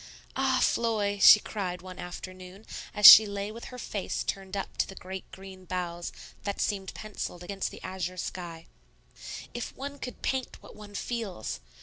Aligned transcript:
"Ah, 0.35 0.59
Floy," 0.63 1.19
she 1.21 1.39
cried 1.39 1.83
one 1.83 1.99
afternoon, 1.99 2.65
as 2.95 3.05
she 3.05 3.27
lay 3.27 3.51
with 3.51 3.65
her 3.65 3.77
face 3.77 4.23
turned 4.23 4.57
up 4.57 4.75
to 4.77 4.87
the 4.87 4.95
great 4.95 5.29
green 5.31 5.63
boughs 5.63 6.11
that 6.43 6.59
seemed 6.59 6.95
pencilled 6.95 7.43
against 7.43 7.69
the 7.69 7.83
azure 7.83 8.17
sky, 8.17 8.65
"if 9.53 9.77
one 9.77 9.99
could 9.99 10.23
paint 10.23 10.57
what 10.59 10.75
one 10.75 10.95
feels! 10.95 11.59